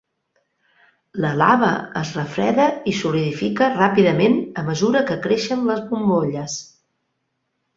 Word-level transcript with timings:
La 1.25 1.33
lava 1.41 1.69
es 2.01 2.13
refreda 2.19 2.65
i 2.91 2.93
solidifica 3.01 3.67
ràpidament 3.75 4.41
a 4.63 4.67
mesura 4.71 5.05
que 5.11 5.19
creixen 5.27 5.63
les 5.69 5.85
bombolles. 5.93 6.57